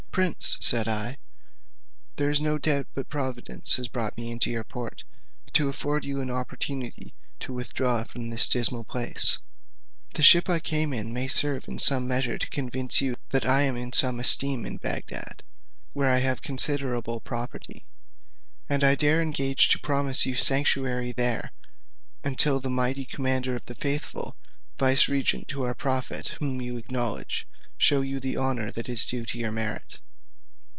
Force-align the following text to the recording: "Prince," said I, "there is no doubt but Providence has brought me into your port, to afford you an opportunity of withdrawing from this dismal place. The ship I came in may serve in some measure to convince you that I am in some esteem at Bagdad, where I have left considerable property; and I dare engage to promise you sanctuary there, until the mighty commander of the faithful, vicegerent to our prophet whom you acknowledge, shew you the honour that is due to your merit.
"Prince," 0.11 0.57
said 0.59 0.89
I, 0.89 1.15
"there 2.17 2.29
is 2.29 2.41
no 2.41 2.57
doubt 2.57 2.87
but 2.93 3.07
Providence 3.07 3.77
has 3.77 3.87
brought 3.87 4.17
me 4.17 4.29
into 4.29 4.51
your 4.51 4.65
port, 4.65 5.05
to 5.53 5.69
afford 5.69 6.03
you 6.03 6.19
an 6.19 6.29
opportunity 6.29 7.13
of 7.39 7.47
withdrawing 7.47 8.03
from 8.03 8.29
this 8.29 8.49
dismal 8.49 8.83
place. 8.83 9.37
The 10.13 10.21
ship 10.21 10.49
I 10.49 10.59
came 10.59 10.91
in 10.91 11.13
may 11.13 11.29
serve 11.29 11.65
in 11.69 11.79
some 11.79 12.09
measure 12.09 12.37
to 12.37 12.49
convince 12.49 12.99
you 12.99 13.15
that 13.29 13.45
I 13.45 13.61
am 13.61 13.77
in 13.77 13.93
some 13.93 14.19
esteem 14.19 14.65
at 14.65 14.81
Bagdad, 14.81 15.43
where 15.93 16.09
I 16.09 16.17
have 16.17 16.39
left 16.39 16.43
considerable 16.43 17.21
property; 17.21 17.85
and 18.67 18.83
I 18.83 18.95
dare 18.95 19.21
engage 19.21 19.69
to 19.69 19.79
promise 19.79 20.25
you 20.25 20.35
sanctuary 20.35 21.13
there, 21.13 21.53
until 22.21 22.59
the 22.59 22.69
mighty 22.69 23.05
commander 23.05 23.55
of 23.55 23.63
the 23.63 23.75
faithful, 23.75 24.35
vicegerent 24.77 25.47
to 25.47 25.63
our 25.63 25.73
prophet 25.73 26.27
whom 26.41 26.61
you 26.61 26.75
acknowledge, 26.75 27.47
shew 27.77 28.03
you 28.03 28.19
the 28.19 28.37
honour 28.37 28.69
that 28.69 28.87
is 28.87 29.07
due 29.07 29.25
to 29.25 29.39
your 29.39 29.51
merit. 29.51 29.97